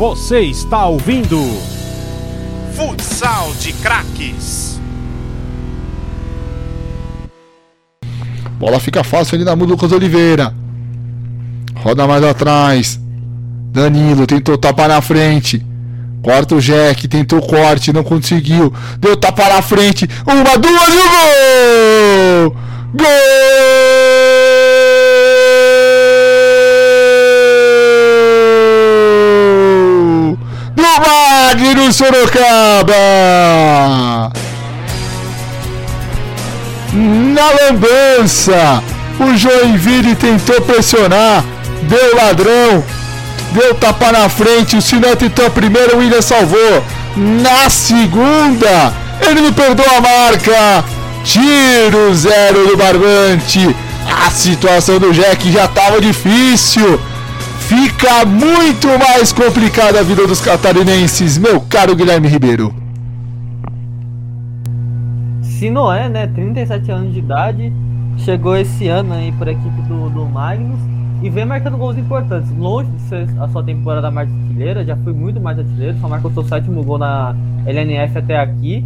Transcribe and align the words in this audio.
Você 0.00 0.40
está 0.40 0.86
ouvindo 0.86 1.38
Futsal 2.74 3.52
de 3.60 3.70
Craques. 3.74 4.80
Bola 8.58 8.80
fica 8.80 9.04
fácil 9.04 9.34
ali 9.34 9.44
na 9.44 9.54
mão 9.54 9.66
do 9.66 9.72
Lucas 9.72 9.92
Oliveira. 9.92 10.54
Roda 11.74 12.06
mais 12.06 12.24
atrás. 12.24 12.98
Danilo 13.74 14.26
tentou 14.26 14.56
tapar 14.56 14.88
na 14.88 15.02
frente. 15.02 15.62
Corta 16.22 16.54
o 16.54 16.62
Jack, 16.62 17.06
tentou 17.06 17.42
corte, 17.42 17.92
não 17.92 18.02
conseguiu. 18.02 18.72
Deu 18.98 19.18
tapa 19.18 19.50
na 19.50 19.60
frente. 19.60 20.08
Uma, 20.26 20.56
duas 20.56 20.88
e 20.88 22.48
o 22.48 22.48
gol! 22.48 22.56
Gol! 22.94 24.89
Sorocaba! 31.92 32.94
Na 36.92 37.50
lambança, 37.50 38.82
o 39.18 39.36
Joinville 39.36 40.14
tentou 40.14 40.60
pressionar, 40.62 41.44
deu 41.82 42.16
ladrão, 42.16 42.84
deu 43.52 43.74
tapa 43.74 44.12
na 44.12 44.28
frente, 44.28 44.76
o 44.76 44.82
Sinão 44.82 45.14
tentou 45.16 45.46
a 45.46 45.50
primeira, 45.50 45.96
o 45.96 45.98
William 45.98 46.22
salvou. 46.22 46.84
Na 47.16 47.68
segunda, 47.68 48.92
ele 49.20 49.40
não 49.40 49.52
perdeu 49.52 49.86
a 49.96 50.00
marca. 50.00 50.84
Tiro 51.24 52.14
zero 52.14 52.66
do 52.66 52.76
Barbante. 52.76 53.74
A 54.26 54.30
situação 54.30 54.98
do 54.98 55.12
Jack 55.12 55.50
já 55.52 55.66
estava 55.66 56.00
difícil. 56.00 57.00
Fica 57.70 58.26
muito 58.26 58.88
mais 58.98 59.32
complicada 59.32 60.00
a 60.00 60.02
vida 60.02 60.26
dos 60.26 60.40
catarinenses, 60.40 61.38
meu 61.38 61.60
caro 61.60 61.94
Guilherme 61.94 62.26
Ribeiro. 62.26 62.74
Sinoé, 65.40 66.08
né, 66.08 66.26
37 66.26 66.90
anos 66.90 67.12
de 67.12 67.20
idade, 67.20 67.72
chegou 68.24 68.56
esse 68.56 68.88
ano 68.88 69.14
aí 69.14 69.30
por 69.30 69.46
equipe 69.46 69.82
do, 69.82 70.10
do 70.10 70.26
Magnus 70.26 70.80
e 71.22 71.30
vem 71.30 71.44
marcando 71.44 71.76
gols 71.76 71.96
importantes. 71.96 72.50
Longe 72.58 72.90
de 72.90 73.02
ser 73.02 73.28
a 73.38 73.46
sua 73.46 73.62
temporada 73.62 74.10
mais 74.10 74.28
artilheira, 74.28 74.84
já 74.84 74.96
foi 74.96 75.12
muito 75.12 75.40
mais 75.40 75.56
artilheiro, 75.56 75.96
só 76.00 76.08
marcou 76.08 76.32
seu 76.32 76.42
sétimo 76.42 76.82
gol 76.82 76.98
na 76.98 77.36
LNF 77.64 78.18
até 78.18 78.36
aqui. 78.36 78.84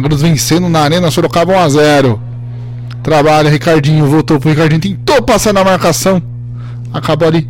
Magros 0.00 0.22
vencendo 0.22 0.66
na 0.70 0.80
Arena 0.80 1.10
Sorocaba 1.10 1.52
1x0. 1.52 2.18
Trabalha, 3.02 3.50
Ricardinho 3.50 4.06
voltou 4.06 4.40
pro 4.40 4.48
Ricardinho, 4.48 4.80
tentou 4.80 5.20
passar 5.20 5.52
na 5.52 5.62
marcação. 5.62 6.22
Acabou 6.92 7.28
ali 7.28 7.46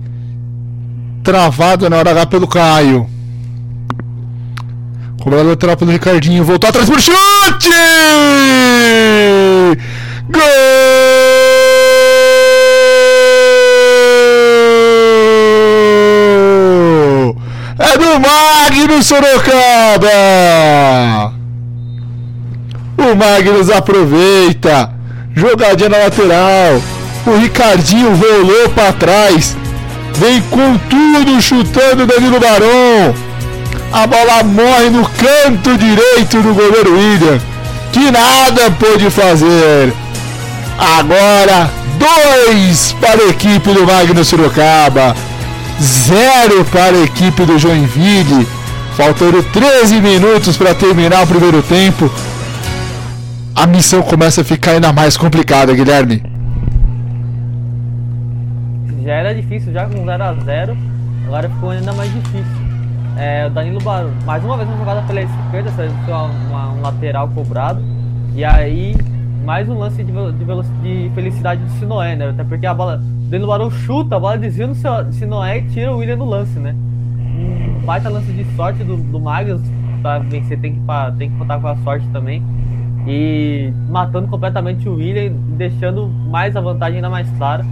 travado 1.22 1.88
na 1.88 1.96
hora 1.96 2.10
H 2.10 2.26
pelo 2.26 2.48
Caio. 2.48 3.08
Cobrado 5.22 5.48
lateral 5.50 5.76
pelo 5.76 5.92
Ricardinho, 5.92 6.42
voltou 6.42 6.68
atrás 6.68 6.90
pro 6.90 7.00
chute! 7.00 7.14
Gol! 10.28 10.42
É 17.78 17.96
do 17.96 18.18
Magno 18.18 19.00
Sorocaba! 19.04 20.10
O 23.10 23.16
Magnus 23.16 23.68
aproveita. 23.70 24.88
Jogadinha 25.34 25.88
na 25.88 25.98
lateral. 25.98 26.80
O 27.26 27.36
Ricardinho 27.38 28.14
volou 28.14 28.68
para 28.68 28.92
trás. 28.92 29.56
Vem 30.14 30.40
com 30.42 30.78
tudo 30.88 31.42
chutando 31.42 32.06
Danilo 32.06 32.38
Barão. 32.38 33.12
A 33.92 34.06
bola 34.06 34.44
morre 34.44 34.90
no 34.90 35.04
canto 35.08 35.76
direito 35.76 36.40
do 36.40 36.54
goleiro 36.54 36.92
William. 36.92 37.40
Que 37.92 38.12
nada 38.12 38.70
pôde 38.78 39.10
fazer. 39.10 39.92
Agora, 40.78 41.68
dois 41.98 42.94
para 43.00 43.24
a 43.24 43.28
equipe 43.28 43.72
do 43.72 43.86
Magnus 43.86 44.28
Sorocaba. 44.28 45.16
Zero 45.82 46.64
para 46.66 46.96
a 46.96 47.02
equipe 47.02 47.44
do 47.44 47.58
Joinville. 47.58 48.46
Faltando 48.96 49.42
13 49.42 50.00
minutos 50.00 50.56
para 50.56 50.74
terminar 50.74 51.24
o 51.24 51.26
primeiro 51.26 51.60
tempo 51.62 52.08
a 53.54 53.66
missão 53.66 54.02
começa 54.02 54.40
a 54.40 54.44
ficar 54.44 54.72
ainda 54.72 54.92
mais 54.92 55.16
complicada, 55.16 55.74
Guilherme. 55.74 56.22
Já 59.04 59.12
era 59.12 59.34
difícil, 59.34 59.72
já 59.72 59.86
com 59.86 60.04
0 60.04 60.22
a 60.22 60.34
0 60.34 60.76
agora 61.26 61.48
ficou 61.48 61.70
ainda 61.70 61.92
mais 61.92 62.12
difícil. 62.12 62.70
É, 63.16 63.46
o 63.46 63.50
Danilo 63.50 63.80
Barão, 63.80 64.10
mais 64.24 64.42
uma 64.44 64.56
vez 64.56 64.68
uma 64.68 64.78
jogada 64.78 65.02
pela 65.02 65.22
esquerda, 65.22 65.70
uma, 66.48 66.72
um 66.72 66.80
lateral 66.80 67.28
cobrado. 67.28 67.82
E 68.34 68.44
aí, 68.44 68.94
mais 69.44 69.68
um 69.68 69.78
lance 69.78 70.02
de, 70.02 70.12
de, 70.12 71.08
de 71.08 71.14
felicidade 71.14 71.62
do 71.62 71.70
Sinoé, 71.72 72.16
né? 72.16 72.30
Até 72.30 72.44
porque 72.44 72.66
a 72.66 72.74
bola. 72.74 73.02
O 73.26 73.30
Danilo 73.30 73.48
Barão 73.48 73.70
chuta, 73.70 74.16
a 74.16 74.20
bola 74.20 74.38
desvia 74.38 74.66
no 74.66 74.74
Sinoé 75.12 75.58
e 75.58 75.62
tira 75.68 75.92
o 75.92 75.98
William 75.98 76.18
do 76.18 76.24
lance, 76.24 76.58
né? 76.58 76.74
Um 76.74 77.84
baita 77.84 78.08
lance 78.08 78.32
de 78.32 78.44
sorte 78.56 78.82
do, 78.82 78.96
do 78.96 79.20
Magnus 79.20 79.62
pra 80.02 80.18
vencer, 80.18 80.58
tem 80.58 80.74
que, 80.74 80.80
tem 81.18 81.30
que 81.30 81.36
contar 81.36 81.60
com 81.60 81.68
a 81.68 81.76
sorte 81.76 82.06
também 82.08 82.42
e 83.06 83.72
matando 83.88 84.28
completamente 84.28 84.88
o 84.88 84.94
William, 84.94 85.32
deixando 85.56 86.08
mais 86.08 86.56
a 86.56 86.60
vantagem 86.60 86.96
ainda 86.96 87.10
mais 87.10 87.28
clara. 87.36 87.64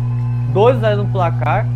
2 0.53 0.77
a 0.77 0.91
0 0.91 1.05
no 1.05 1.12
placar. 1.12 1.66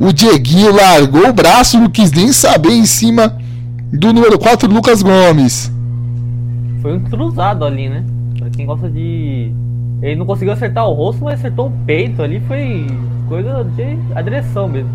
O 0.00 0.12
Dieguinho 0.12 0.74
largou 0.74 1.28
o 1.28 1.32
braço, 1.32 1.78
não 1.78 1.88
quis 1.88 2.10
nem 2.10 2.32
saber 2.32 2.72
em 2.72 2.84
cima 2.84 3.38
do 3.92 4.12
número 4.12 4.36
4, 4.36 4.68
Lucas 4.68 5.00
Gomes 5.00 5.70
foi 6.82 6.96
um 6.96 7.04
cruzado 7.04 7.64
ali, 7.64 7.88
né? 7.88 8.04
Pra 8.38 8.50
quem 8.50 8.66
gosta 8.66 8.90
de. 8.90 9.54
Ele 10.02 10.16
não 10.16 10.26
conseguiu 10.26 10.52
acertar 10.52 10.84
o 10.86 10.92
rosto, 10.92 11.24
mas 11.24 11.38
acertou 11.38 11.68
o 11.68 11.72
peito 11.86 12.20
ali, 12.20 12.40
foi 12.40 12.86
coisa 13.28 13.64
de 13.64 13.96
agressão 14.16 14.68
mesmo. 14.68 14.90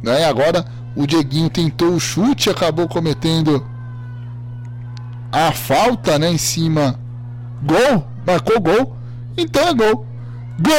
Né? 0.00 0.24
Agora 0.24 0.64
o 0.96 1.04
Dieguinho 1.06 1.50
tentou 1.50 1.90
o 1.94 2.00
chute, 2.00 2.48
acabou 2.48 2.88
cometendo 2.88 3.66
a 5.32 5.50
falta, 5.50 6.18
né? 6.18 6.30
Em 6.30 6.38
cima. 6.38 6.94
Gol! 7.62 8.06
Marcou 8.24 8.60
gol. 8.60 8.96
Então 9.36 9.68
é 9.68 9.74
gol. 9.74 10.06
Gol! 10.60 10.74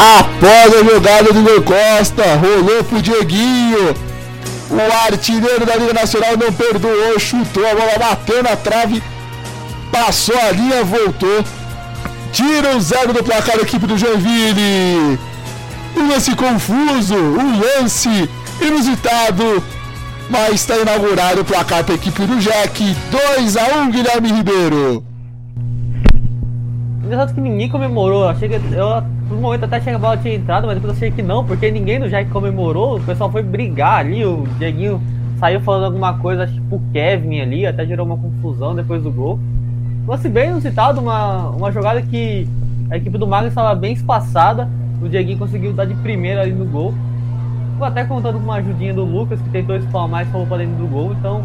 Após 0.00 0.74
a 0.74 0.82
jogada 0.82 1.30
do 1.30 1.44
Leo 1.44 1.62
Costa, 1.62 2.22
rolou 2.36 2.82
pro 2.84 3.02
Dieguinho. 3.02 3.94
O 4.70 5.06
artilheiro 5.06 5.66
da 5.66 5.76
Liga 5.76 5.92
Nacional 5.92 6.38
não 6.38 6.50
perdoou, 6.50 7.18
chutou, 7.18 7.66
a 7.66 7.74
bola 7.74 7.98
bateu 7.98 8.42
na 8.42 8.56
trave, 8.56 9.02
passou 9.92 10.38
a 10.38 10.52
linha, 10.52 10.82
voltou. 10.84 11.44
Tira 12.32 12.74
o 12.76 12.80
zero 12.80 13.12
do 13.12 13.22
placar 13.22 13.58
da 13.58 13.62
equipe 13.62 13.86
do 13.86 13.98
Joinville. 13.98 15.18
Um 15.94 16.08
lance 16.08 16.34
confuso, 16.34 17.16
um 17.16 17.60
lance 17.60 18.30
inusitado, 18.58 19.62
mas 20.30 20.54
está 20.54 20.78
inaugurado 20.78 21.42
o 21.42 21.44
placar 21.44 21.84
para 21.84 21.92
a 21.94 21.96
equipe 21.96 22.24
do 22.24 22.38
Jack. 22.38 22.96
2 23.36 23.56
a 23.58 23.80
1 23.80 23.90
Guilherme 23.90 24.32
Ribeiro. 24.32 25.04
Engraçado 27.04 27.34
que 27.34 27.40
ninguém 27.42 27.68
comemorou. 27.68 28.26
Achei 28.26 28.48
que 28.48 28.54
eu, 28.54 29.02
por 29.30 29.38
um 29.38 29.40
momento 29.42 29.64
até 29.64 29.76
achei 29.76 29.92
que 29.92 29.96
a 29.96 29.98
bola 30.00 30.16
tinha 30.16 30.34
entrado, 30.34 30.66
mas 30.66 30.74
depois 30.74 30.96
achei 30.96 31.12
que 31.12 31.22
não, 31.22 31.44
porque 31.44 31.70
ninguém 31.70 32.00
no 32.00 32.08
Jack 32.08 32.28
comemorou. 32.30 32.96
O 32.96 33.00
pessoal 33.00 33.30
foi 33.30 33.44
brigar 33.44 34.00
ali. 34.00 34.24
O 34.24 34.44
Dieguinho 34.58 35.00
saiu 35.38 35.60
falando 35.60 35.84
alguma 35.84 36.18
coisa, 36.18 36.48
tipo 36.48 36.76
o 36.76 36.82
Kevin 36.92 37.38
ali, 37.40 37.64
até 37.64 37.86
gerou 37.86 38.04
uma 38.04 38.16
confusão 38.16 38.74
depois 38.74 39.04
do 39.04 39.12
gol. 39.12 39.38
Lance 40.04 40.28
bem 40.28 40.50
inusitado, 40.50 41.00
uma, 41.00 41.48
uma 41.50 41.70
jogada 41.70 42.02
que 42.02 42.48
a 42.90 42.96
equipe 42.96 43.16
do 43.16 43.26
Magnus 43.26 43.52
estava 43.52 43.72
bem 43.76 43.92
espaçada. 43.92 44.68
O 45.00 45.08
Dieguinho 45.08 45.38
conseguiu 45.38 45.72
dar 45.72 45.84
de 45.84 45.94
primeira 45.94 46.42
ali 46.42 46.52
no 46.52 46.64
gol. 46.64 46.92
até 47.80 48.02
contando 48.04 48.36
com 48.36 48.44
uma 48.44 48.56
ajudinha 48.56 48.92
do 48.92 49.04
Lucas, 49.04 49.40
que 49.40 49.48
tentou 49.50 49.76
espalmar 49.76 50.26
e 50.26 50.30
falou 50.32 50.44
pra 50.44 50.56
dentro 50.56 50.74
do 50.74 50.88
gol, 50.88 51.12
então. 51.12 51.44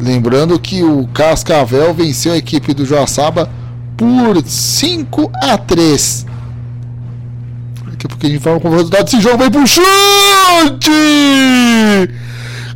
Lembrando 0.00 0.58
que 0.58 0.82
o 0.82 1.06
Cascavel 1.08 1.92
venceu 1.92 2.32
a 2.32 2.36
equipe 2.36 2.72
do 2.72 2.86
Joaçaba 2.86 3.50
por 3.96 4.40
5 4.44 5.30
a 5.42 5.58
3. 5.58 6.26
Daqui 7.90 8.06
a 8.06 8.08
pouco 8.08 8.26
a 8.26 8.30
gente 8.30 8.40
fala 8.40 8.60
com 8.60 8.68
o 8.68 8.72
resultado 8.72 9.04
desse 9.04 9.20
jogo. 9.20 9.38
Vem 9.38 9.50
pro 9.50 9.66
chute! 9.66 9.82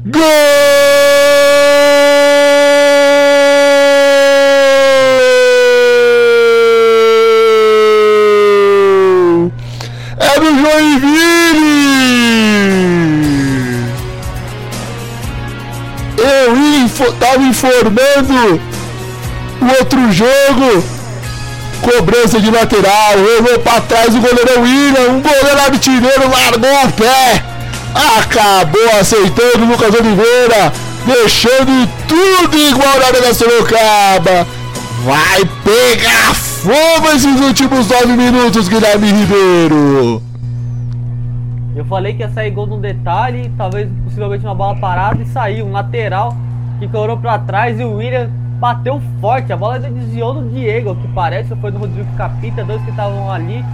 Gol! 0.04 0.22
É 10.18 10.34
Joinville! 10.40 11.61
Tava 17.12 17.42
informando 17.42 18.60
o 19.60 19.78
outro 19.78 20.12
jogo. 20.12 20.84
Cobrança 21.80 22.40
de 22.40 22.50
lateral, 22.50 23.18
errou 23.18 23.58
pra 23.58 23.80
trás 23.80 24.14
o 24.14 24.20
goleirão 24.20 24.62
William, 24.62 25.10
um 25.14 25.20
goleiro 25.20 25.60
artilheiro 25.66 26.30
largou 26.30 26.88
o 26.88 26.92
pé, 26.92 27.42
acabou 28.20 29.00
aceitando 29.00 29.64
o 29.64 29.66
Lucas 29.66 29.92
Oliveira, 29.92 30.72
deixando 31.04 31.88
tudo 32.06 32.56
igual 32.56 33.00
na 33.00 33.06
Arena 33.06 33.34
Sorocaba. 33.34 34.46
Vai 35.04 35.44
pegar 35.64 36.34
fogo 36.34 37.08
esses 37.16 37.40
últimos 37.40 37.88
nove 37.88 38.16
minutos, 38.16 38.68
Guilherme 38.68 39.10
Ribeiro. 39.10 40.22
Eu 41.74 41.84
falei 41.86 42.14
que 42.14 42.20
ia 42.20 42.28
sair 42.28 42.50
gol 42.50 42.66
num 42.66 42.80
detalhe, 42.80 43.50
talvez 43.58 43.88
possivelmente 44.04 44.44
uma 44.44 44.54
bola 44.54 44.76
parada 44.76 45.20
e 45.20 45.26
saiu. 45.26 45.66
Um 45.66 45.72
lateral 45.72 46.36
que 46.82 46.88
corou 46.88 47.16
pra 47.16 47.38
trás 47.38 47.78
e 47.78 47.84
o 47.84 47.94
William 47.94 48.28
bateu 48.58 49.00
forte. 49.20 49.52
A 49.52 49.56
bola 49.56 49.78
desviou 49.78 50.34
do 50.34 50.50
Diego, 50.50 50.96
que 50.96 51.06
parece 51.14 51.54
foi 51.54 51.70
no 51.70 51.78
Rodrigo 51.78 52.08
Capita, 52.16 52.64
dois 52.64 52.82
que 52.82 52.90
estavam 52.90 53.30
ali. 53.30 53.64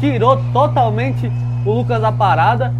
Tirou 0.00 0.36
totalmente 0.52 1.30
o 1.64 1.72
Lucas 1.72 2.02
da 2.02 2.10
parada. 2.10 2.74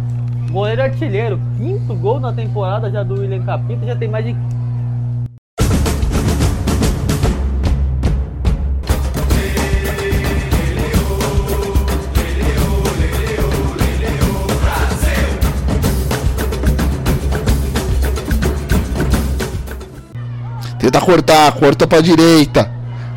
Goleiro 0.51 0.81
artilheiro, 0.81 1.39
quinto 1.57 1.95
gol 1.95 2.19
na 2.19 2.33
temporada 2.33 2.91
já 2.91 3.01
do 3.01 3.15
William 3.15 3.41
Capita, 3.43 3.85
já 3.85 3.95
tem 3.95 4.09
mais 4.09 4.25
de 4.25 4.35
cortar, 21.07 21.53
corta 21.53 21.87
pra 21.87 22.01
direita. 22.01 22.69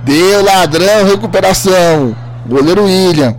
Deu 0.04 0.44
ladrão, 0.44 1.04
recuperação. 1.04 2.14
Goleiro 2.46 2.84
William. 2.84 3.34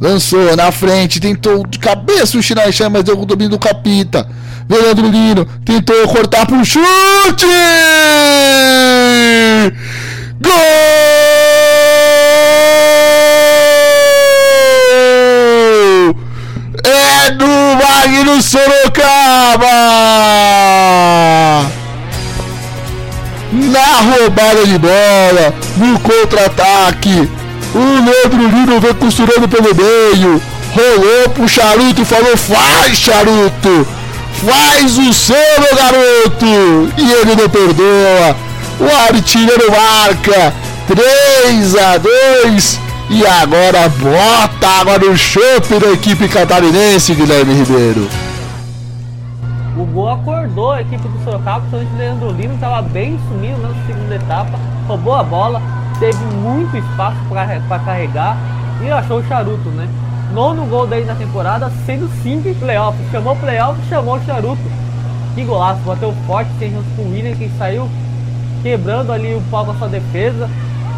Lançou 0.00 0.56
na 0.56 0.72
frente, 0.72 1.20
tentou 1.20 1.66
de 1.66 1.78
cabeça 1.78 2.38
o 2.38 2.42
Shinai 2.42 2.70
mas 2.90 3.04
deu 3.04 3.20
o 3.20 3.26
domínio 3.26 3.50
do 3.50 3.58
Capita. 3.58 4.26
Leandro 4.66 5.08
Lino 5.08 5.44
tentou 5.64 6.08
cortar 6.08 6.46
pro 6.46 6.64
chute! 6.64 7.46
Roubada 24.30 24.64
de 24.64 24.78
bola, 24.78 25.54
no 25.76 25.98
contra-ataque. 25.98 27.28
O 27.74 27.78
Leandro 27.78 28.48
Lino 28.48 28.80
vem 28.80 28.94
costurando 28.94 29.48
pelo 29.48 29.74
meio, 29.74 30.40
rolou 30.72 31.28
pro 31.34 31.48
Charuto 31.48 32.02
e 32.02 32.04
falou: 32.04 32.36
Faz, 32.36 32.96
Charuto! 32.96 33.86
Faz 34.44 34.96
o 34.96 35.12
seu, 35.12 35.36
meu 35.58 35.76
garoto! 35.76 36.92
E 36.96 37.12
ele 37.12 37.36
não 37.36 37.48
perdoa. 37.48 38.36
O 38.80 39.12
artilheiro 39.14 39.70
marca 39.70 40.54
3 40.86 41.76
a 41.76 41.98
2 41.98 42.80
e 43.10 43.26
agora 43.26 43.88
bota 43.88 44.66
água 44.80 44.98
no 44.98 45.16
chope 45.18 45.78
da 45.78 45.90
equipe 45.92 46.28
catarinense, 46.28 47.14
Guilherme 47.14 47.54
Ribeiro. 47.54 48.08
O 49.76 49.84
gol 49.86 50.10
acordou 50.10 50.72
a 50.72 50.80
equipe 50.80 51.06
do 51.06 51.24
Sorocaba, 51.24 51.60
principalmente 51.60 51.94
o 51.94 51.98
Leandro 51.98 52.30
Lino, 52.32 52.54
estava 52.54 52.82
bem 52.82 53.18
sumido 53.28 53.58
na 53.58 53.68
segunda 53.86 54.14
etapa, 54.16 54.58
roubou 54.88 55.14
a 55.14 55.22
bola, 55.22 55.62
teve 56.00 56.24
muito 56.24 56.76
espaço 56.76 57.18
para 57.28 57.78
carregar 57.78 58.36
e 58.82 58.90
achou 58.90 59.18
o 59.18 59.24
charuto, 59.28 59.68
né? 59.70 59.88
Nono 60.32 60.64
gol 60.66 60.86
dele 60.86 61.04
na 61.04 61.14
temporada, 61.14 61.70
sendo 61.86 62.08
simples 62.22 62.56
playoff. 62.58 62.96
Chamou 63.10 63.36
playoff, 63.36 63.80
chamou 63.88 64.16
o 64.16 64.24
charuto. 64.24 64.62
Que 65.34 65.44
golaço, 65.44 65.80
bateu 65.82 66.12
forte, 66.26 66.50
tem 66.58 66.72
junto 66.72 66.88
com 66.96 67.02
o 67.02 67.12
William, 67.12 67.34
que 67.34 67.48
saiu 67.58 67.88
quebrando 68.62 69.12
ali 69.12 69.34
o 69.34 69.42
pau 69.50 69.64
com 69.64 69.72
a 69.72 69.74
sua 69.74 69.88
defesa, 69.88 70.48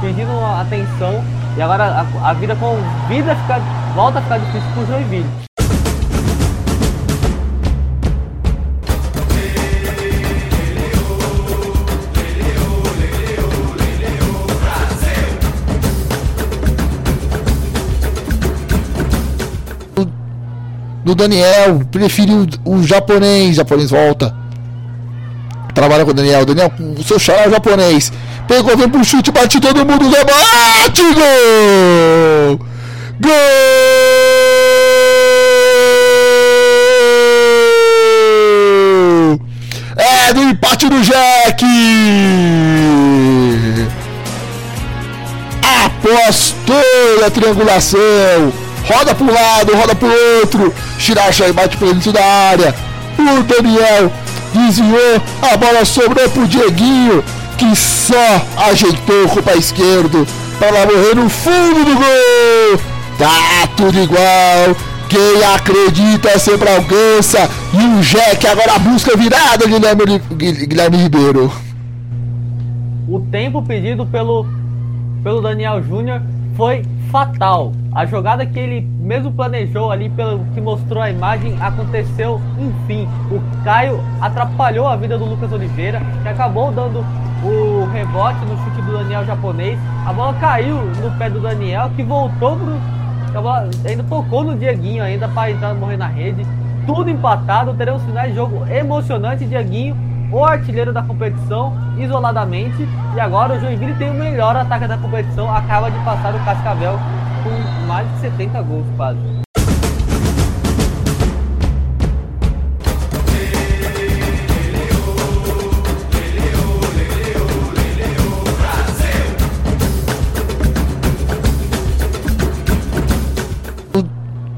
pedindo 0.01 0.33
atenção. 0.61 1.23
E 1.57 1.63
agora 1.63 1.85
a, 1.85 2.31
a 2.31 2.33
vida 2.33 2.57
com 2.57 2.77
vida 3.09 3.35
fica, 3.37 3.61
volta 3.95 4.19
a 4.19 4.23
ficar 4.23 4.39
difícil 4.39 4.71
pro 4.75 4.87
Joinville. 4.87 5.51
Do 21.14 21.14
Daniel, 21.14 21.82
preferiu 21.91 22.47
o 22.64 22.82
japonês, 22.82 23.57
japonês 23.57 23.90
volta. 23.90 24.35
Trabalha 25.75 26.04
com 26.04 26.11
o 26.11 26.14
Daniel, 26.14 26.45
Daniel, 26.45 26.73
o 26.99 27.02
seu 27.02 27.19
xará 27.19 27.49
japonês. 27.50 28.12
Pegou, 28.49 28.76
vem 28.76 28.88
pro 28.88 29.04
chute, 29.04 29.31
bate 29.31 29.61
todo 29.61 29.85
mundo, 29.87 30.11
bate, 30.11 31.02
gol! 31.02 32.59
Gol! 33.21 33.33
É 39.97 40.33
do 40.33 40.42
empate 40.42 40.88
do 40.88 41.00
Jack! 41.02 41.64
Após 45.85 46.54
toda 46.66 47.26
a 47.26 47.31
triangulação, 47.31 48.00
roda 48.85 49.16
um 49.23 49.33
lado, 49.33 49.75
roda 49.75 49.95
para 49.95 50.09
o 50.09 50.38
outro, 50.40 50.75
Shiracha 51.02 51.47
aí 51.47 51.52
bate 51.52 51.76
para 51.76 51.92
dentro 51.92 52.12
da 52.12 52.25
área, 52.25 52.73
o 53.18 53.42
Daniel 53.42 54.12
desviou, 54.54 55.21
a 55.42 55.56
bola 55.56 55.85
sobrou 55.85 56.30
pro 56.30 56.47
Dieguinho, 56.47 57.25
que 57.59 57.75
só 57.75 58.40
ajeitou 58.68 59.26
com 59.28 59.40
o 59.40 59.42
pé 59.42 59.56
esquerdo 59.56 60.25
para 60.61 60.87
morrer 60.87 61.16
no 61.16 61.28
fundo 61.28 61.85
do 61.85 61.97
gol. 61.97 62.80
Tá 63.18 63.66
tudo 63.76 63.99
igual. 63.99 64.76
Quem 65.09 65.44
acredita 65.44 66.38
sempre 66.38 66.68
alcança. 66.68 67.50
E 67.75 67.99
o 67.99 68.00
Jack 68.00 68.47
agora 68.47 68.78
busca 68.78 69.16
virada, 69.16 69.66
Guilherme, 69.66 70.21
Guilherme 70.68 70.99
Ribeiro. 70.99 71.52
O 73.09 73.18
tempo 73.23 73.61
pedido 73.61 74.06
pelo, 74.06 74.47
pelo 75.25 75.42
Daniel 75.42 75.82
Júnior 75.82 76.23
foi 76.56 76.85
fatal. 77.11 77.73
A 77.94 78.06
jogada 78.06 78.46
que 78.46 78.58
ele 78.58 78.80
mesmo 78.80 79.30
planejou 79.30 79.90
ali, 79.90 80.08
pelo 80.08 80.42
que 80.54 80.61
mostrou 80.62 81.02
a 81.02 81.11
imagem, 81.11 81.54
aconteceu 81.61 82.40
enfim. 82.58 83.06
O 83.30 83.38
Caio 83.64 84.00
atrapalhou 84.18 84.88
a 84.88 84.96
vida 84.96 85.18
do 85.18 85.26
Lucas 85.26 85.52
Oliveira, 85.52 86.00
que 86.22 86.28
acabou 86.28 86.72
dando 86.72 87.04
o 87.44 87.84
rebote 87.92 88.38
no 88.46 88.56
chute 88.64 88.80
do 88.82 88.92
Daniel 88.92 89.26
japonês. 89.26 89.78
A 90.06 90.12
bola 90.12 90.32
caiu 90.40 90.76
no 90.76 91.11
pé 91.18 91.28
do 91.28 91.40
Daniel, 91.40 91.90
que 91.94 92.02
voltou 92.02 92.56
pro. 92.56 92.80
A 93.37 93.40
bola 93.42 93.70
ainda 93.87 94.02
tocou 94.04 94.42
no 94.42 94.56
Dieguinho 94.56 95.04
ainda 95.04 95.28
para 95.28 95.50
entrar 95.50 95.75
morrer 95.75 95.99
na 95.99 96.06
rede. 96.06 96.46
Tudo 96.87 97.11
empatado, 97.11 97.75
teremos 97.75 98.02
finais 98.04 98.30
de 98.30 98.37
jogo 98.37 98.66
emocionante. 98.70 99.44
Dieguinho 99.44 99.94
o 100.32 100.42
artilheiro 100.42 100.94
da 100.94 101.02
competição 101.02 101.75
isoladamente. 101.99 102.88
E 103.14 103.20
agora 103.20 103.54
o 103.54 103.61
Joinville 103.61 103.94
tem 103.96 104.11
o 104.11 104.14
melhor 104.14 104.56
ataque 104.56 104.87
da 104.87 104.96
competição. 104.96 105.54
Acaba 105.54 105.90
de 105.90 105.99
passar 105.99 106.34
o 106.34 106.38
Cascavel 106.42 106.99
com 107.42 107.87
mais 107.87 108.08
de 108.14 108.20
70 108.20 108.62
gols 108.62 108.87
quase. 108.96 109.18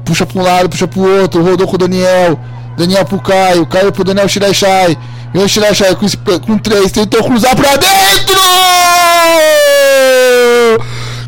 Puxa 0.05 0.25
para 0.25 0.39
um 0.39 0.43
lado, 0.43 0.69
puxa 0.69 0.87
para 0.87 0.99
o 0.99 1.21
outro, 1.21 1.43
rodou 1.43 1.67
com 1.67 1.75
o 1.75 1.77
Daniel. 1.77 2.39
Daniel 2.77 3.05
pro 3.05 3.19
Caio, 3.19 3.65
Caio 3.65 3.91
pro 3.91 4.03
Daniel 4.03 4.29
Shirashai. 4.29 4.97
Daniel 5.33 5.49
Shirashai 5.49 5.95
com, 5.95 6.07
com 6.39 6.57
três, 6.57 6.91
tentou 6.91 7.23
cruzar 7.23 7.55
para 7.55 7.75
dentro! 7.75 8.84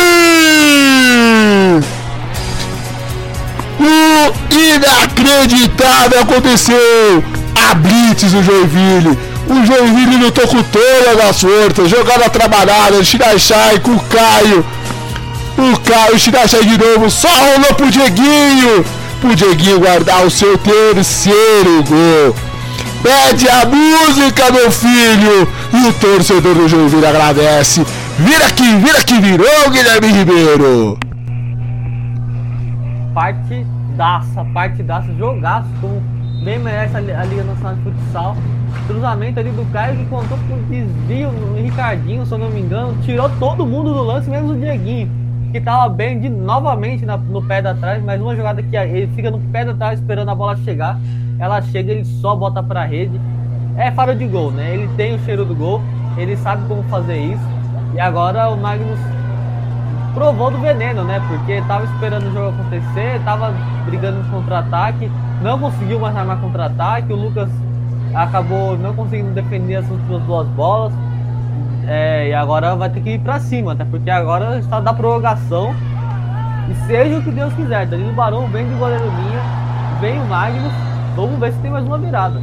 O 3.81 4.33
inacreditável 4.55 6.21
aconteceu! 6.21 7.25
A 7.57 7.75
Blitz 7.75 8.31
do 8.31 8.43
Joinville! 8.43 9.19
O 9.49 9.67
Joinville 9.67 10.17
lutou 10.19 10.47
com 10.47 10.63
todas 10.63 11.21
as 11.29 11.41
forças, 11.41 11.91
jogada 11.91 12.31
trabalhada, 12.31 13.03
Shirachai 13.03 13.81
com 13.81 13.91
o 13.91 14.01
Caio. 14.01 14.65
O 15.59 15.77
Caio, 15.81 16.17
Shirachai 16.21 16.63
de 16.65 16.79
novo, 16.79 17.11
só 17.11 17.29
rolou 17.29 17.75
pro 17.75 17.91
Dieguinho. 17.91 19.00
Pro 19.21 19.37
Dieguinho 19.37 19.81
guardar 19.81 20.25
o 20.25 20.31
seu 20.31 20.57
terceiro 20.57 21.85
gol. 21.85 22.35
Pede 23.03 23.49
a 23.49 23.67
música, 23.67 24.51
meu 24.51 24.71
filho. 24.71 25.47
E 25.73 25.89
o 25.89 25.93
torcedor 25.93 26.55
do 26.55 26.69
Joinville 26.69 27.07
agradece. 27.07 27.85
Vira 28.19 28.47
aqui, 28.47 28.77
vira 28.77 28.99
aqui, 28.99 29.21
virou 29.21 29.71
Guilherme 29.71 30.09
Ribeiro. 30.09 30.99
Partidaça, 33.15 34.45
partidaça, 34.55 35.07
jogaço, 35.19 35.69
como 35.81 36.01
bem 36.45 36.59
merece 36.59 36.97
a 36.97 37.01
Liga 37.01 37.45
Nacional 37.45 37.75
de 37.75 37.83
Futsal 37.83 38.37
cruzamento 38.87 39.39
ali 39.39 39.51
do 39.51 39.65
Caio 39.73 39.97
que 39.97 40.05
contou 40.07 40.39
com 40.49 40.63
desvio 40.69 41.31
no 41.33 41.61
Ricardinho, 41.61 42.27
se 42.27 42.33
eu 42.33 42.39
não 42.39 42.51
me 42.51 42.61
engano, 42.61 42.97
tirou 43.03 43.29
todo 43.39 43.67
mundo 43.67 43.93
do 43.93 44.03
lance, 44.03 44.29
menos 44.29 44.51
o 44.51 44.55
Dieguinho, 44.55 45.11
que 45.51 45.61
tava 45.61 45.89
bem 45.89 46.21
de 46.21 46.29
novamente 46.29 47.05
na, 47.05 47.17
no 47.17 47.43
pé 47.43 47.61
da 47.61 47.75
trás, 47.75 48.03
mas 48.03 48.21
uma 48.21 48.37
jogada 48.37 48.63
que 48.63 48.77
ele 48.77 49.09
fica 49.09 49.31
no 49.31 49.39
pé 49.39 49.65
da 49.65 49.75
trás 49.75 49.99
esperando 49.99 50.31
a 50.31 50.35
bola 50.35 50.57
chegar, 50.59 50.99
ela 51.39 51.61
chega, 51.63 51.93
ele 51.93 52.05
só 52.05 52.37
bota 52.37 52.63
pra 52.63 52.85
rede. 52.85 53.21
É 53.77 53.91
faro 53.91 54.15
de 54.15 54.27
gol, 54.27 54.51
né? 54.51 54.75
Ele 54.75 54.89
tem 54.97 55.15
o 55.15 55.19
cheiro 55.21 55.45
do 55.45 55.55
gol, 55.55 55.81
ele 56.17 56.37
sabe 56.37 56.67
como 56.69 56.83
fazer 56.85 57.19
isso. 57.19 57.43
E 57.95 58.01
agora 58.01 58.49
o 58.51 58.57
Magnus 58.57 58.99
provou 60.15 60.51
do 60.51 60.59
veneno, 60.59 61.03
né? 61.05 61.21
Porque 61.29 61.63
tava 61.63 61.85
esperando 61.85 62.29
o 62.29 62.33
jogo 62.33 62.49
acontecer, 62.49 63.21
tava 63.25 63.53
brigando 63.87 64.23
no 64.23 64.31
contra-ataque, 64.31 65.11
não 65.43 65.59
conseguiu 65.59 65.99
mais 65.99 66.17
armar 66.17 66.41
contra-ataque, 66.41 67.13
o 67.13 67.17
Lucas 67.17 67.49
acabou 68.15 68.77
não 68.77 68.95
conseguindo 68.95 69.31
defender 69.31 69.77
as 69.77 69.91
últimas 69.91 70.23
duas 70.23 70.47
bolas. 70.49 70.93
É, 71.93 72.29
e 72.29 72.33
agora 72.33 72.77
vai 72.77 72.89
ter 72.89 73.01
que 73.01 73.11
ir 73.15 73.19
para 73.19 73.41
cima, 73.41 73.73
até 73.73 73.85
porque 73.85 74.09
agora 74.09 74.61
está 74.61 74.79
da 74.79 74.95
prorrogação. 74.95 75.75
E 76.71 76.87
seja 76.87 77.19
o 77.19 77.21
que 77.25 77.33
Deus 77.33 77.53
quiser. 77.55 77.85
Danilo 77.85 78.13
Barão 78.13 78.47
vem 78.47 78.65
de 78.69 78.75
goleiro 78.77 79.07
linha, 79.07 79.43
vem 80.01 80.21
o 80.21 80.25
Magnus. 80.27 80.73
Vamos 81.17 81.41
ver 81.41 81.53
se 81.53 81.59
tem 81.59 81.69
mais 81.69 81.85
uma 81.85 81.99
virada. 81.99 82.41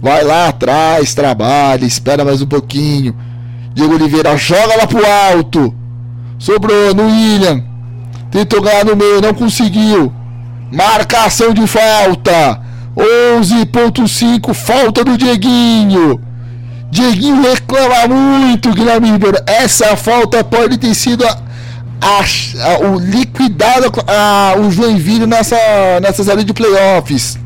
Vai 0.00 0.22
lá 0.22 0.48
atrás, 0.50 1.12
trabalha, 1.16 1.84
espera 1.84 2.24
mais 2.24 2.40
um 2.40 2.46
pouquinho. 2.46 3.31
Diego 3.74 3.94
Oliveira 3.94 4.36
joga 4.36 4.76
lá 4.76 4.86
pro 4.86 5.00
alto. 5.06 5.74
Sobrou 6.38 6.94
no 6.94 7.06
William. 7.06 7.62
Tentou 8.30 8.60
ganhar 8.60 8.84
no 8.84 8.96
meio, 8.96 9.20
não 9.20 9.34
conseguiu. 9.34 10.12
Marcação 10.70 11.52
de 11.52 11.66
falta. 11.66 12.60
11.5, 12.96 14.52
falta 14.52 15.04
do 15.04 15.16
Dieguinho. 15.16 16.20
Dieguinho 16.90 17.42
reclama 17.42 18.14
muito, 18.14 18.70
Guilherme 18.72 19.10
Ribeiro. 19.10 19.38
Essa 19.46 19.96
falta 19.96 20.44
pode 20.44 20.76
ter 20.76 20.94
sido 20.94 21.24
a, 21.26 21.38
a, 22.00 22.18
a, 22.18 22.78
o 22.88 22.98
liquidado 22.98 23.90
a, 24.06 24.54
o 24.58 24.70
Joinville 24.70 25.26
nessa, 25.26 25.56
nessa 26.02 26.22
série 26.22 26.44
de 26.44 26.52
playoffs 26.52 27.41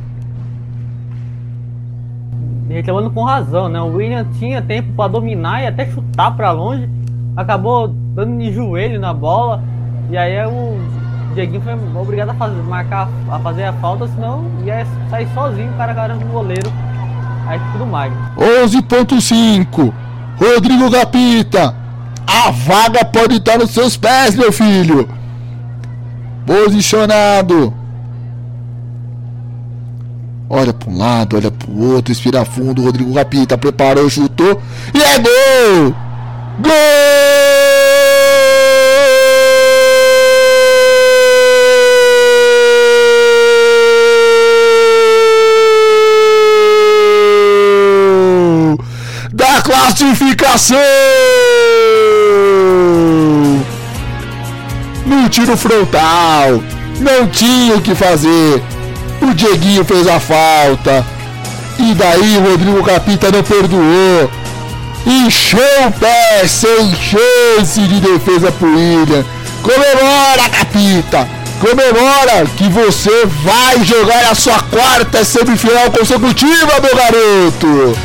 reclamando 2.77 3.11
com 3.11 3.25
razão, 3.25 3.69
né? 3.69 3.81
O 3.81 3.87
William 3.87 4.27
tinha 4.39 4.61
tempo 4.61 4.93
para 4.93 5.09
dominar 5.09 5.63
e 5.63 5.67
até 5.67 5.87
chutar 5.87 6.37
para 6.37 6.51
longe, 6.51 6.89
acabou 7.35 7.89
dando 7.89 8.39
de 8.39 8.53
joelho 8.53 9.01
na 9.01 9.15
bola, 9.15 9.63
e 10.11 10.17
aí 10.17 10.45
o 10.47 10.79
Dieguinho 11.35 11.63
foi 11.63 11.73
obrigado 11.99 12.31
a 12.31 12.35
fazer, 12.35 12.63
marcar, 12.63 13.09
a 13.31 13.39
fazer 13.39 13.65
a 13.65 13.73
falta, 13.75 14.07
senão 14.09 14.45
ia 14.65 14.87
sair 15.11 15.27
sozinho, 15.33 15.73
o 15.73 15.77
cara 15.77 15.95
caramba 15.95 16.25
o 16.25 16.29
goleiro. 16.29 16.71
Aí 17.47 17.61
tudo 17.73 17.87
mais. 17.87 18.13
11.5 18.37 19.93
Rodrigo 20.37 20.91
Gapita 20.91 21.77
A 22.27 22.51
vaga 22.51 23.05
pode 23.05 23.37
estar 23.37 23.57
nos 23.57 23.71
seus 23.71 23.97
pés, 23.97 24.35
meu 24.35 24.53
filho 24.53 25.09
Posicionado 26.45 27.73
Olha 30.49 30.73
para 30.73 30.89
um 30.89 30.97
lado, 30.97 31.37
olha 31.37 31.51
para 31.51 31.69
o 31.69 31.95
outro, 31.95 32.13
respira 32.13 32.45
fundo. 32.45 32.83
Rodrigo 32.83 33.13
Capita 33.13 33.59
preparou, 33.59 34.09
chutou 34.09 34.63
e 34.95 35.03
é 35.03 35.19
gol! 35.19 35.95
Gol! 36.61 36.73
Da 49.33 49.63
classificação! 49.63 50.79
No 55.05 55.29
tiro 55.29 55.57
frontal, 55.57 56.63
não 57.01 57.27
tinha 57.29 57.75
o 57.75 57.83
que 57.83 57.97
fazer 57.97 58.63
o 59.21 59.35
Dieguinho 59.35 59.85
fez 59.85 60.07
a 60.07 60.21
falta. 60.21 61.05
E 61.79 61.95
daí 61.95 62.39
o 62.39 62.51
Rodrigo 62.51 62.83
Capita 62.83 63.31
não 63.31 63.43
perdoou. 63.43 64.31
Encheu 65.07 65.61
o 65.87 65.93
pé 65.93 66.47
sem 66.47 66.95
chance 66.97 67.81
de 67.81 68.01
defesa 68.01 68.51
pro 68.53 68.69
William. 68.69 69.25
Comemora, 69.63 70.49
Capita! 70.51 71.29
Comemora 71.61 72.47
que 72.57 72.69
você 72.69 73.25
vai 73.43 73.83
jogar 73.85 74.31
a 74.31 74.35
sua 74.35 74.61
quarta 74.61 75.25
semifinal 75.25 75.91
consecutiva, 75.91 76.81
meu 76.83 76.95
garoto! 76.95 77.99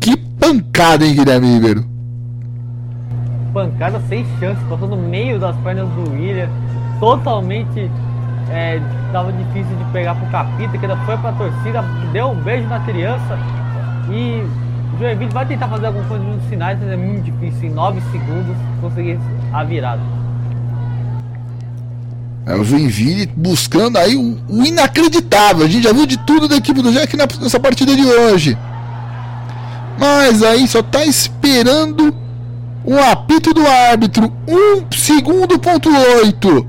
Que 0.00 0.16
pancada, 0.16 1.04
hein, 1.04 1.14
Guilherme 1.14 1.52
Ribeiro? 1.54 1.97
Pancada 3.68 4.00
sem 4.08 4.24
chance, 4.38 4.60
passou 4.68 4.88
no 4.88 4.96
meio 4.96 5.38
das 5.38 5.56
pernas 5.56 5.88
do 5.90 6.10
William, 6.12 6.48
totalmente 6.98 7.90
é, 8.50 8.80
tava 9.12 9.32
difícil 9.32 9.76
de 9.76 9.84
pegar 9.92 10.14
pro 10.14 10.26
Capita, 10.26 10.78
que 10.78 10.86
ainda 10.86 10.96
foi 11.04 11.16
pra 11.18 11.32
torcida, 11.32 11.84
deu 12.12 12.30
um 12.30 12.36
beijo 12.36 12.66
na 12.68 12.80
criança 12.80 13.38
e 14.10 14.42
o 14.94 14.98
Joinville 14.98 15.32
vai 15.32 15.46
tentar 15.46 15.68
fazer 15.68 15.86
alguma 15.86 16.04
coisa 16.06 16.24
nos 16.24 16.44
finais, 16.46 16.78
mas 16.80 16.90
é 16.90 16.96
muito 16.96 17.24
difícil, 17.24 17.68
em 17.68 17.72
9 17.72 18.00
segundos 18.10 18.56
conseguir 18.80 19.18
a 19.52 19.64
virada. 19.64 20.02
É 22.46 22.54
o 22.54 22.64
Joinville 22.64 23.26
buscando 23.36 23.98
aí 23.98 24.16
o, 24.16 24.38
inacreditável. 24.48 25.66
A 25.66 25.68
gente 25.68 25.84
já 25.84 25.92
viu 25.92 26.06
de 26.06 26.16
tudo 26.16 26.48
da 26.48 26.56
equipe 26.56 26.80
do 26.80 26.90
Jack 26.90 27.14
nessa 27.14 27.60
partida 27.60 27.94
de 27.94 28.06
hoje. 28.06 28.56
Mas 29.98 30.42
aí 30.42 30.66
só 30.66 30.82
tá 30.82 31.04
esperando 31.04 32.14
o 32.84 32.98
apito 32.98 33.52
do 33.52 33.66
árbitro, 33.66 34.32
1 34.46 34.96
segundo 34.96 35.58
ponto 35.58 35.90
8. 35.90 36.66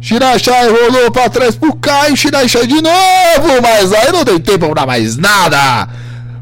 Shirachai 0.00 0.68
rolou 0.68 1.10
para 1.10 1.30
trás 1.30 1.56
pro 1.56 1.74
Caio, 1.74 2.16
Shirachai 2.16 2.66
de 2.66 2.80
novo, 2.80 3.62
mas 3.62 3.92
aí 3.92 4.12
não 4.12 4.24
tem 4.24 4.38
tempo 4.38 4.68
para 4.68 4.86
mais 4.86 5.16
nada. 5.16 5.88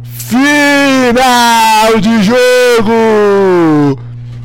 Final 0.03 2.01
de 2.01 2.23
jogo. 2.23 3.99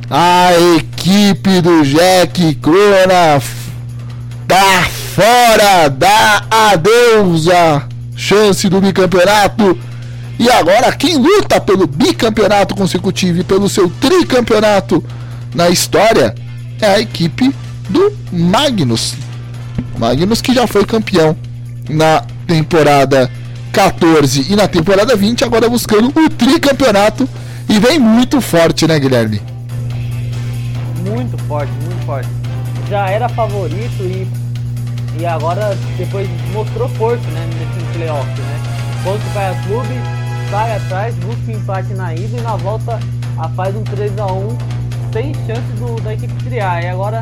A 0.10 0.51
equipe 0.77 1.62
do 1.62 1.84
Jack 1.84 2.56
Crona 2.56 3.41
tá 4.48 4.88
fora 5.15 5.89
da 5.89 6.44
adeusa 6.50 7.88
chance 8.20 8.68
do 8.68 8.82
bicampeonato 8.82 9.77
e 10.39 10.50
agora, 10.50 10.89
quem 10.96 11.17
luta 11.17 11.60
pelo 11.60 11.86
bicampeonato 11.86 12.74
consecutivo 12.74 13.41
e 13.41 13.43
pelo 13.43 13.67
seu 13.67 13.89
tricampeonato 13.89 15.03
na 15.53 15.69
história 15.69 16.34
é 16.79 16.86
a 16.86 17.00
equipe 17.01 17.53
do 17.89 18.13
Magnus. 18.31 19.15
Magnus 19.98 20.41
que 20.41 20.53
já 20.53 20.65
foi 20.65 20.86
campeão 20.86 21.36
na 21.89 22.24
temporada 22.48 23.29
14 23.74 24.48
e 24.50 24.55
na 24.55 24.65
temporada 24.65 25.13
20, 25.13 25.43
agora 25.43 25.67
buscando 25.67 26.08
o 26.08 26.29
tricampeonato 26.29 27.27
e 27.67 27.77
vem 27.77 28.00
muito 28.00 28.39
forte, 28.39 28.88
né, 28.88 28.98
Guilherme? 28.98 29.41
Muito 31.05 31.38
forte, 31.50 31.72
muito 31.84 32.05
forte. 32.05 32.29
Já 32.89 33.10
era 33.10 33.27
favorito 33.27 34.03
e, 34.03 34.25
e 35.19 35.25
agora 35.25 35.77
depois 35.98 36.29
mostrou 36.53 36.88
força 36.88 37.27
né, 37.31 37.46
nesse 37.48 37.98
playoff, 37.98 38.25
né? 38.25 38.62
Contra 39.03 39.27
o 39.27 39.34
Caia 39.34 39.63
Clube, 39.67 40.19
sai 40.50 40.75
atrás, 40.75 41.15
busca 41.15 41.51
empate 41.51 41.94
na 41.94 42.13
ida 42.13 42.38
e 42.38 42.41
na 42.41 42.56
volta 42.56 43.00
a 43.38 43.50
faz 43.50 43.75
um 43.75 43.84
3x1 43.84 44.79
sem 45.13 45.34
chance 45.46 45.72
do, 45.79 46.01
da 46.01 46.13
equipe 46.13 46.34
criar. 46.44 46.84
E 46.84 46.88
agora 46.88 47.22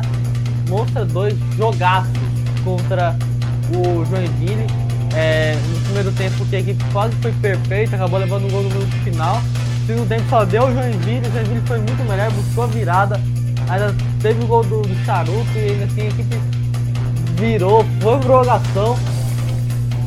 mostra 0.68 1.04
dois 1.04 1.34
jogaços 1.56 2.12
contra 2.64 3.16
o 3.74 4.04
Joinville. 4.04 4.66
É, 5.14 5.54
no 5.54 5.80
primeiro 5.84 6.12
tempo 6.12 6.44
que 6.46 6.56
a 6.56 6.60
equipe 6.60 6.84
quase 6.92 7.14
foi 7.16 7.32
perfeita, 7.32 7.96
acabou 7.96 8.20
levando 8.20 8.46
um 8.46 8.50
gol 8.50 8.62
no 8.62 8.68
minuto 8.68 8.92
final. 9.04 9.40
No 9.80 9.86
segundo 9.86 10.08
tempo 10.08 10.24
só 10.28 10.44
deu 10.44 10.64
o 10.64 10.72
Joinville, 10.72 11.26
o 11.26 11.32
Joinville 11.32 11.62
foi 11.66 11.78
muito 11.78 12.08
melhor, 12.08 12.30
buscou 12.32 12.64
a 12.64 12.66
virada. 12.66 13.20
Ainda 13.68 13.94
teve 14.22 14.42
o 14.42 14.46
gol 14.46 14.64
do, 14.64 14.82
do 14.82 15.04
Charuto 15.04 15.46
e 15.54 15.72
ainda 15.72 15.84
assim 15.84 16.02
a 16.02 16.06
equipe 16.06 16.40
virou, 17.36 17.84
foi 18.00 18.18
prorrogação. 18.18 18.96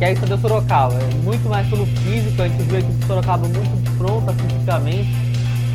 Que 0.02 0.06
aí 0.06 0.18
só 0.18 0.26
deu 0.26 0.40
Sorocaba. 0.40 0.96
É 0.96 1.14
muito 1.24 1.48
mais 1.48 1.68
pelo 1.68 1.86
físico, 1.86 2.42
a 2.42 2.48
gente 2.48 2.64
viu 2.64 2.78
a 2.78 2.80
equipe 2.80 2.98
do 2.98 3.06
Sorocaba 3.06 3.48
muito 3.48 3.98
pronta 4.00 4.34
fisicamente. 4.34 5.08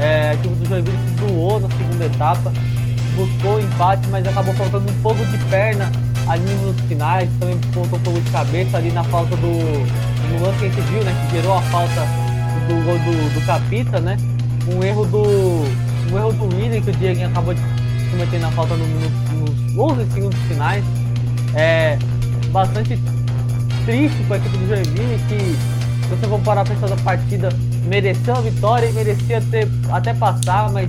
É, 0.01 0.31
a 0.31 0.35
equipe 0.35 0.53
do 0.53 0.69
Joinville 0.69 0.99
se 0.99 1.25
doou 1.25 1.61
na 1.61 1.69
segunda 1.69 2.07
etapa, 2.07 2.53
buscou 3.15 3.55
o 3.55 3.61
empate, 3.61 4.09
mas 4.09 4.27
acabou 4.27 4.53
faltando 4.55 4.91
um 4.91 5.01
pouco 5.01 5.25
de 5.27 5.39
perna 5.45 5.93
ali 6.27 6.55
nos 6.55 6.81
finais, 6.89 7.31
também 7.39 7.57
faltou 7.73 8.01
um 8.01 8.03
pouco 8.03 8.21
de 8.21 8.31
cabeça 8.33 8.79
ali 8.79 8.91
na 8.91 9.05
falta 9.05 9.37
do. 9.37 9.47
no 9.47 10.45
lance 10.45 10.59
que 10.59 10.65
a 10.65 10.69
gente 10.71 10.81
viu, 10.91 11.05
né? 11.05 11.29
Que 11.31 11.37
gerou 11.37 11.57
a 11.57 11.63
falta 11.63 12.01
do 12.67 12.85
gol 12.85 12.99
do, 12.99 13.33
do 13.33 13.47
Capita, 13.47 14.01
né? 14.01 14.17
Um 14.75 14.83
erro 14.83 15.07
do. 15.07 15.23
Um 16.13 16.19
erro 16.19 16.33
do 16.33 16.57
William 16.57 16.83
que 16.83 16.91
o 16.91 16.95
Diego 16.95 17.25
acabou 17.27 17.55
de 17.55 17.61
cometer 18.11 18.41
na 18.41 18.51
falta 18.51 18.75
no, 18.75 18.87
nos 18.89 19.79
11 19.79 20.13
segundos 20.13 20.39
finais. 20.49 20.85
É 21.55 21.97
bastante 22.51 22.99
triste 23.87 24.21
para 24.25 24.37
a 24.37 24.39
equipe 24.41 24.59
do 24.59 24.67
Joinville 24.67 25.19
que, 25.29 26.09
você 26.09 26.27
comparar 26.27 26.61
a 26.63 26.65
pessoa 26.65 26.89
da 26.89 27.03
partida, 27.03 27.49
mereceu 27.87 28.35
a 28.37 28.41
vitória 28.41 28.87
e 28.87 28.93
merecia 28.93 29.41
ter, 29.51 29.69
até 29.91 30.13
passar, 30.13 30.71
mas 30.71 30.87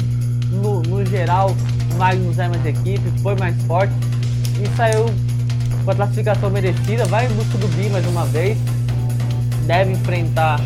no, 0.51 0.81
no 0.81 1.05
geral 1.05 1.55
o 1.93 1.97
Magnus 1.97 2.37
é 2.39 2.47
mais 2.49 2.65
equipe, 2.65 3.01
foi 3.21 3.35
mais 3.35 3.55
forte. 3.63 3.93
E 4.61 4.75
saiu 4.75 5.05
com 5.85 5.91
a 5.91 5.95
classificação 5.95 6.49
merecida, 6.49 7.05
vai 7.05 7.25
em 7.25 7.29
busca 7.29 7.57
do 7.57 7.67
BI 7.75 7.89
mais 7.89 8.05
uma 8.07 8.25
vez, 8.25 8.57
deve 9.65 9.91
enfrentar 9.91 10.59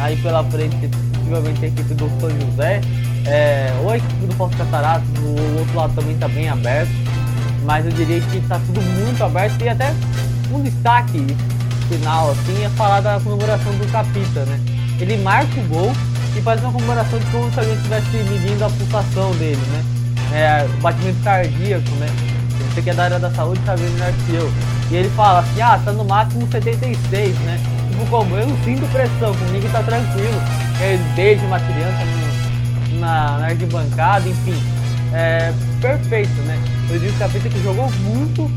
aí 0.00 0.16
pela 0.16 0.42
frente 0.44 0.76
possivelmente 1.12 1.64
a 1.64 1.68
equipe 1.68 1.94
do 1.94 2.10
São 2.20 2.30
José, 2.30 2.80
é, 3.26 3.72
ou 3.82 3.90
a 3.90 3.96
equipe 3.98 4.26
do 4.26 4.34
Poço 4.36 4.56
Cataratas, 4.56 5.06
o 5.18 5.58
outro 5.58 5.76
lado 5.76 5.94
também 5.94 6.14
está 6.14 6.28
bem 6.28 6.48
aberto, 6.48 6.90
mas 7.64 7.84
eu 7.84 7.92
diria 7.92 8.20
que 8.20 8.38
está 8.38 8.58
tudo 8.58 8.80
muito 8.82 9.22
aberto 9.22 9.62
e 9.62 9.68
até 9.68 9.94
um 10.52 10.62
destaque 10.62 11.26
final 11.88 12.30
assim 12.30 12.64
é 12.64 12.68
falar 12.70 13.00
da 13.00 13.20
comemoração 13.20 13.72
do 13.72 13.90
Capita, 13.90 14.44
né? 14.46 14.60
Ele 15.00 15.16
marca 15.18 15.60
o 15.60 15.64
gol 15.64 15.92
e 16.36 16.40
faz 16.40 16.60
uma 16.62 16.72
comemoração 16.72 17.18
de 17.18 17.26
como 17.26 17.52
se 17.52 17.58
alguém 17.58 17.74
estivesse 17.74 18.08
medindo 18.10 18.64
a 18.64 18.70
pulsação 18.70 19.30
dele, 19.32 19.60
né? 19.72 19.84
É, 20.32 20.64
o 20.64 20.80
batimento 20.80 21.18
cardíaco, 21.22 21.90
né? 21.96 22.06
Você 22.72 22.82
que 22.82 22.90
é 22.90 22.94
da 22.94 23.04
área 23.04 23.18
da 23.18 23.30
saúde 23.30 23.60
sabe 23.64 23.82
melhor 23.82 24.12
que 24.26 24.34
eu. 24.34 24.52
E 24.90 24.96
ele 24.96 25.08
fala 25.10 25.40
assim, 25.40 25.60
ah, 25.60 25.80
tá 25.84 25.92
no 25.92 26.04
máximo 26.04 26.46
76, 26.50 27.36
né? 27.40 27.60
Tipo, 27.90 28.06
como 28.06 28.36
eu 28.36 28.46
não 28.46 28.64
sinto 28.64 28.90
pressão, 28.92 29.34
comigo 29.34 29.68
tá 29.70 29.82
tranquilo. 29.82 30.42
Ele 30.80 31.02
beija 31.14 31.44
uma 31.46 31.60
criança 31.60 32.04
no, 32.04 33.00
na, 33.00 33.38
na 33.38 33.46
arquibancada, 33.46 34.28
enfim. 34.28 34.60
É 35.12 35.52
perfeito, 35.80 36.34
né? 36.42 36.58
Eu 36.90 36.98
disse 36.98 37.16
Capita 37.18 37.48
que 37.48 37.62
jogou 37.62 37.88
muito, 38.00 38.50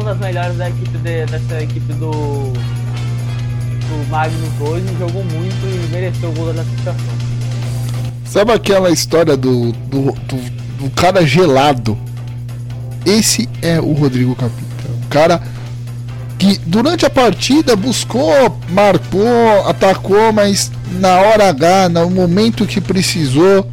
uma 0.00 0.14
das 0.14 0.18
melhores 0.18 0.56
da 0.56 0.68
equipe 0.70 0.98
de, 0.98 1.26
dessa 1.26 1.62
equipe 1.62 1.92
do, 1.94 2.10
do 2.10 4.08
Magnus 4.08 4.60
hoje, 4.60 4.86
jogou 4.98 5.22
muito 5.24 5.66
e 5.66 5.88
mereceu 5.92 6.30
o 6.30 6.32
gol 6.32 6.46
da 6.46 6.54
classificação. 6.54 7.30
Sabe 8.24 8.52
aquela 8.52 8.90
história 8.90 9.36
do, 9.36 9.72
do, 9.72 10.12
do, 10.12 10.84
do 10.84 10.90
cara 10.90 11.26
gelado? 11.26 11.98
Esse 13.04 13.48
é 13.60 13.80
o 13.80 13.92
Rodrigo 13.92 14.34
Capita. 14.34 14.88
Um 15.04 15.08
cara 15.08 15.42
que 16.38 16.58
durante 16.66 17.04
a 17.04 17.10
partida 17.10 17.76
buscou, 17.76 18.58
marcou, 18.70 19.68
atacou, 19.68 20.32
mas 20.32 20.70
na 20.98 21.20
hora 21.20 21.48
H, 21.50 21.88
no 21.90 22.08
momento 22.08 22.66
que 22.66 22.80
precisou, 22.80 23.70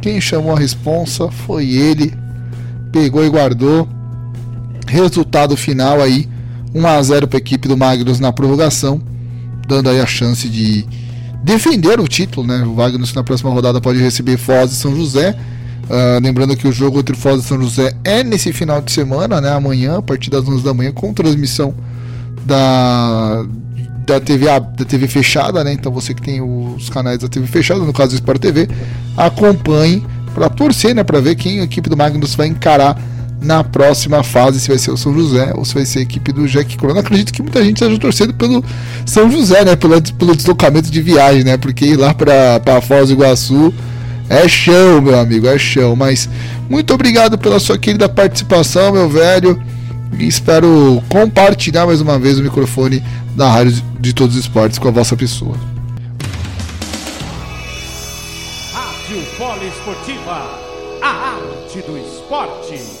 quem 0.00 0.20
chamou 0.20 0.56
a 0.56 0.58
responsa 0.58 1.30
foi 1.30 1.68
ele. 1.68 2.14
Pegou 2.90 3.24
e 3.24 3.28
guardou. 3.28 3.97
Resultado 4.88 5.56
final 5.56 6.00
aí, 6.00 6.26
1 6.74 6.86
a 6.86 7.02
0 7.02 7.28
para 7.28 7.36
a 7.36 7.40
equipe 7.40 7.68
do 7.68 7.76
Magnus 7.76 8.18
na 8.18 8.32
prorrogação, 8.32 9.00
dando 9.66 9.90
aí 9.90 10.00
a 10.00 10.06
chance 10.06 10.48
de 10.48 10.86
defender 11.44 12.00
o 12.00 12.08
título, 12.08 12.46
né? 12.46 12.62
O 12.64 12.74
Magnus 12.74 13.12
na 13.12 13.22
próxima 13.22 13.50
rodada 13.50 13.80
pode 13.80 13.98
receber 13.98 14.38
Foz 14.38 14.72
e 14.72 14.74
São 14.74 14.96
José. 14.96 15.36
Uh, 15.84 16.22
lembrando 16.22 16.56
que 16.56 16.66
o 16.66 16.72
jogo 16.72 17.00
entre 17.00 17.14
Foz 17.14 17.44
e 17.44 17.46
São 17.46 17.60
José 17.60 17.94
é 18.02 18.24
nesse 18.24 18.52
final 18.52 18.80
de 18.80 18.90
semana, 18.90 19.40
né? 19.40 19.50
Amanhã, 19.50 19.98
a 19.98 20.02
partir 20.02 20.30
das 20.30 20.46
11 20.46 20.64
da 20.64 20.72
manhã, 20.72 20.90
com 20.90 21.12
transmissão 21.12 21.74
da, 22.46 23.44
da, 24.06 24.20
TV, 24.20 24.46
da 24.46 24.84
TV 24.86 25.06
fechada, 25.06 25.62
né? 25.62 25.72
Então 25.72 25.92
você 25.92 26.14
que 26.14 26.22
tem 26.22 26.40
os 26.40 26.88
canais 26.88 27.18
da 27.18 27.28
TV 27.28 27.46
fechada, 27.46 27.80
no 27.80 27.92
caso 27.92 28.10
do 28.10 28.14
Sport 28.14 28.40
TV, 28.40 28.68
acompanhe 29.16 30.04
para 30.34 30.48
torcer, 30.48 30.94
né? 30.94 31.04
Para 31.04 31.20
ver 31.20 31.34
quem 31.34 31.60
a 31.60 31.64
equipe 31.64 31.90
do 31.90 31.96
Magnus 31.96 32.34
vai 32.34 32.46
encarar 32.46 32.98
na 33.40 33.62
próxima 33.62 34.22
fase, 34.22 34.60
se 34.60 34.68
vai 34.68 34.78
ser 34.78 34.90
o 34.90 34.96
São 34.96 35.14
José 35.14 35.52
ou 35.54 35.64
se 35.64 35.74
vai 35.74 35.86
ser 35.86 36.00
a 36.00 36.02
equipe 36.02 36.32
do 36.32 36.46
Jack 36.46 36.76
Corona. 36.76 37.00
Acredito 37.00 37.32
que 37.32 37.42
muita 37.42 37.62
gente 37.62 37.76
esteja 37.76 37.98
torcendo 37.98 38.34
pelo 38.34 38.64
São 39.06 39.30
José, 39.30 39.64
né? 39.64 39.76
Pelo, 39.76 40.00
pelo 40.14 40.34
deslocamento 40.34 40.90
de 40.90 41.00
viagem, 41.00 41.44
né? 41.44 41.56
Porque 41.56 41.84
ir 41.84 41.96
lá 41.96 42.12
para 42.12 42.80
Foz 42.80 43.08
do 43.08 43.14
Iguaçu 43.14 43.72
é 44.28 44.46
chão, 44.48 45.00
meu 45.00 45.18
amigo, 45.18 45.46
é 45.46 45.58
chão. 45.58 45.94
Mas 45.94 46.28
muito 46.68 46.92
obrigado 46.92 47.38
pela 47.38 47.60
sua 47.60 47.78
querida 47.78 48.08
participação, 48.08 48.92
meu 48.92 49.08
velho. 49.08 49.60
E 50.18 50.26
espero 50.26 51.02
compartilhar 51.08 51.86
mais 51.86 52.00
uma 52.00 52.18
vez 52.18 52.38
o 52.38 52.42
microfone 52.42 53.02
da 53.36 53.50
Rádio 53.50 53.82
de 54.00 54.12
Todos 54.12 54.34
os 54.34 54.42
Esportes 54.42 54.78
com 54.78 54.88
a 54.88 54.90
vossa 54.90 55.16
pessoa. 55.16 55.56
Rádio 58.72 59.22
Poliesportiva, 59.36 60.58
a 61.00 61.08
arte 61.08 61.82
do 61.86 61.96
esporte. 61.96 62.97